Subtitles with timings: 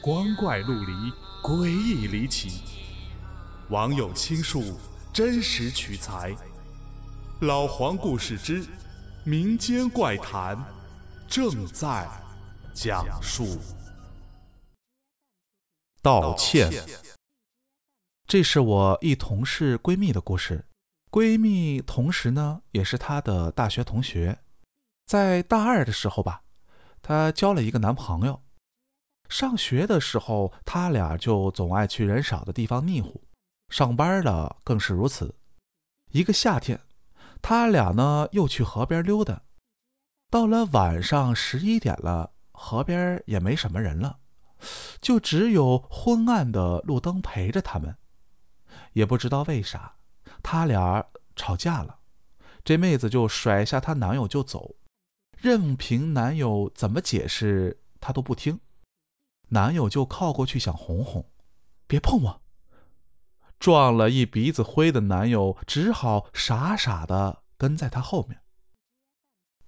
[0.00, 0.92] 光怪陆离，
[1.42, 2.62] 诡异离奇。
[3.68, 4.78] 网友倾述，
[5.12, 6.34] 真实取材。
[7.40, 8.64] 老黄故事之
[9.24, 10.56] 民间怪谈
[11.26, 12.08] 正在
[12.72, 13.58] 讲述。
[16.00, 16.70] 道歉。
[18.26, 20.66] 这是我一同事闺蜜的故事。
[21.10, 24.38] 闺蜜同时呢，也是她的大学同学。
[25.06, 26.42] 在大二的时候吧，
[27.02, 28.42] 她交了一个男朋友。
[29.28, 33.20] 上学的时候，他俩就总爱去人少的地方腻乎；
[33.68, 35.34] 上班了更是如此。
[36.10, 36.80] 一个夏天，
[37.42, 39.42] 他俩呢又去河边溜达。
[40.30, 44.18] 到了晚上十一点了，河边也没什么人了，
[45.00, 47.96] 就只有昏暗的路灯陪着他们。
[48.92, 49.96] 也不知道为啥，
[50.42, 51.04] 他俩
[51.36, 51.98] 吵架了，
[52.64, 54.76] 这妹子就甩下她男友就走，
[55.36, 58.58] 任凭男友怎么解释，她都不听。
[59.48, 61.24] 男友就靠过去想哄哄，
[61.86, 62.42] 别碰我。
[63.58, 68.40] 撞了一鼻子灰的男友只好傻傻的跟在他后面。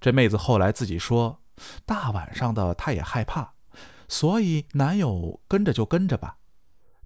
[0.00, 1.42] 这妹子后来自己说，
[1.84, 3.54] 大晚上的她也害怕，
[4.08, 6.38] 所以男友跟着就跟着吧。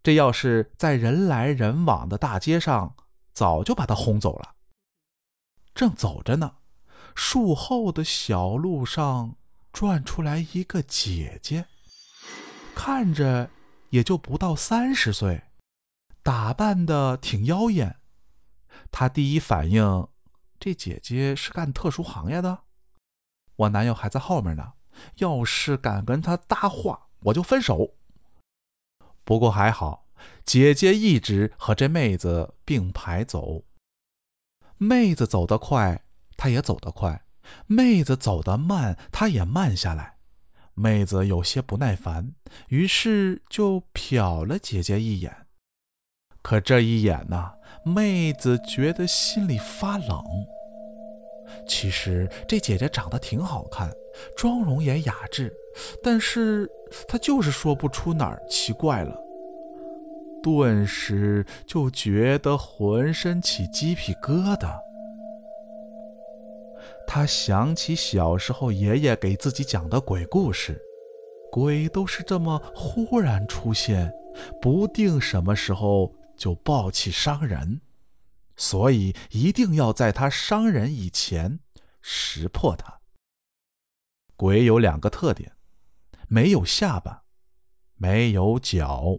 [0.03, 2.97] 这要是在人来人往的大街上，
[3.33, 4.55] 早就把她轰走了。
[5.75, 6.57] 正走着呢，
[7.15, 9.37] 树后的小路上
[9.73, 11.67] 转出来一个姐姐。
[12.83, 13.51] 看着
[13.91, 15.43] 也就不到三十岁，
[16.23, 18.01] 打扮的挺妖艳。
[18.91, 20.09] 他第一反应，
[20.59, 22.63] 这姐姐是干特殊行业的。
[23.57, 24.73] 我男友还在后面呢，
[25.17, 27.97] 要是敢跟他搭话，我就分手。
[29.25, 30.07] 不过还好，
[30.47, 33.65] 姐姐一直和这妹子并排走。
[34.79, 36.03] 妹子走得快，
[36.39, 37.27] 他也走得快；
[37.67, 40.20] 妹子走得慢，他也慢下来。
[40.75, 42.33] 妹子有些不耐烦，
[42.69, 45.35] 于是就瞟了姐姐一眼。
[46.43, 47.53] 可这一眼呢，
[47.85, 50.25] 妹子觉得心里发冷。
[51.67, 53.91] 其实这姐姐长得挺好看，
[54.37, 55.53] 妆容也雅致，
[56.03, 56.71] 但是
[57.07, 59.21] 她就是说不出哪儿奇怪了。
[60.43, 64.79] 顿时就觉得浑身起鸡皮疙瘩。
[67.13, 70.81] 他想起小时候爷爷给自己讲的鬼故事，
[71.51, 74.13] 鬼都是这么忽然出现，
[74.63, 77.81] 不定什么时候就暴气伤人，
[78.57, 81.59] 所以一定要在他伤人以前
[82.01, 83.01] 识破他。
[84.37, 85.57] 鬼有两个特点：
[86.29, 87.25] 没有下巴，
[87.97, 89.19] 没有脚。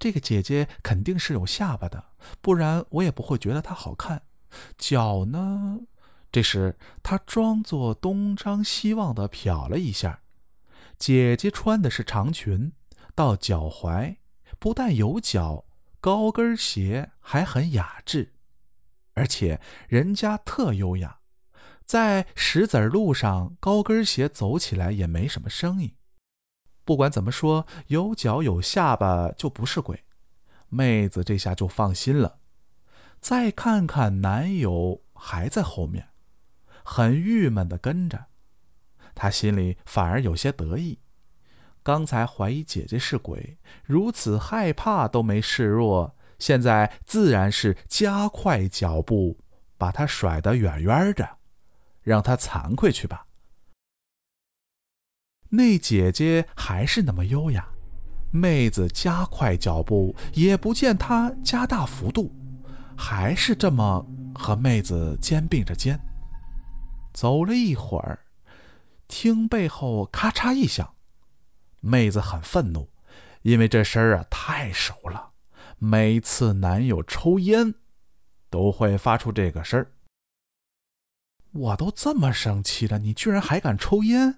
[0.00, 2.02] 这个姐姐肯定是有下巴的，
[2.40, 4.22] 不然我也不会觉得她好看。
[4.78, 5.80] 脚呢？
[6.32, 10.22] 这时她装作东张西望的瞟了一下。
[10.98, 12.72] 姐姐穿的是长裙，
[13.14, 14.16] 到脚踝，
[14.58, 15.66] 不但有脚，
[16.00, 18.32] 高跟鞋还很雅致，
[19.14, 21.20] 而且人家特优雅，
[21.84, 25.94] 在石子路上高跟鞋走起来也没什么声音。
[26.90, 30.02] 不管怎么说，有脚有下巴就不是鬼。
[30.68, 32.40] 妹子这下就放心了。
[33.20, 36.08] 再看看男友还在后面，
[36.82, 38.26] 很郁闷的跟着。
[39.14, 40.98] 她心里反而有些得意。
[41.84, 49.38] 刚才怀疑姐姐是鬼，如此害怕都没示弱，现在自然是加快脚步，
[49.78, 51.36] 把她甩得远远的，
[52.02, 53.28] 让她惭愧去吧。
[55.50, 57.68] 那姐姐还是那么优雅，
[58.30, 62.32] 妹子加快脚步，也不见她加大幅度，
[62.96, 65.98] 还是这么和妹子肩并着肩。
[67.12, 68.20] 走了一会儿，
[69.08, 70.94] 听背后咔嚓一响，
[71.80, 72.88] 妹子很愤怒，
[73.42, 75.30] 因为这声儿啊太熟了，
[75.78, 77.74] 每次男友抽烟
[78.48, 79.90] 都会发出这个声儿。
[81.52, 84.36] 我都这么生气了，你居然还敢抽烟！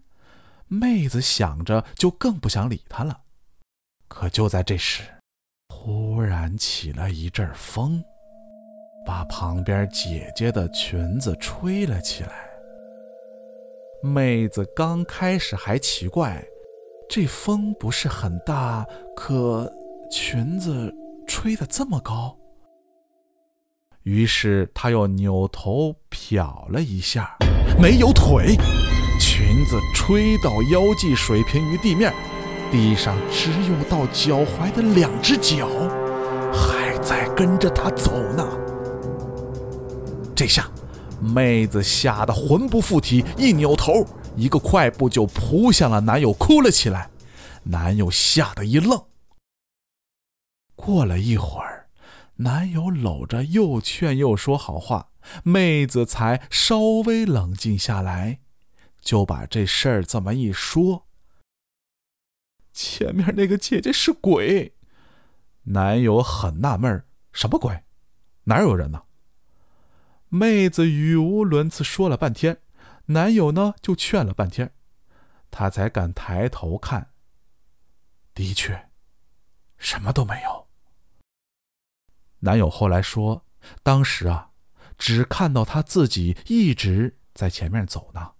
[0.73, 3.21] 妹子想着，就更不想理他了。
[4.09, 5.03] 可就在这时，
[5.69, 8.03] 忽然起了一阵风，
[9.05, 12.49] 把旁边姐姐的裙子吹了起来。
[14.03, 16.43] 妹子刚开始还奇怪，
[17.07, 19.71] 这风不是很大，可
[20.11, 20.91] 裙子
[21.27, 22.35] 吹得这么高。
[24.05, 27.37] 于是她又扭头瞟了一下，
[27.79, 28.57] 没有腿。
[29.19, 32.12] 裙子吹到腰际，水平于地面，
[32.70, 35.69] 地上只有到脚踝的两只脚，
[36.53, 38.47] 还在跟着他走呢。
[40.35, 40.69] 这下，
[41.20, 44.05] 妹子吓得魂不附体，一扭头，
[44.37, 47.11] 一个快步就扑向了男友，哭了起来。
[47.65, 49.00] 男友吓得一愣。
[50.75, 51.87] 过了一会儿，
[52.37, 55.11] 男友搂着又劝又说好话，
[55.44, 58.41] 妹子才稍微冷静下来，
[59.03, 61.07] 就把这事儿这么一说。
[62.73, 64.75] 前面那个姐姐是鬼，
[65.65, 67.85] 男友很纳闷什么鬼？
[68.45, 69.03] 哪有人呢？
[70.29, 72.63] 妹子语无伦次说了半天，
[73.07, 74.73] 男友呢就劝了半天，
[75.51, 77.11] 他才敢抬头看。
[78.35, 78.89] 的确，
[79.77, 80.69] 什么都没有。
[82.39, 83.45] 男友后来说，
[83.83, 84.53] 当时啊，
[84.97, 88.33] 只看到他自己一直在前面走呢。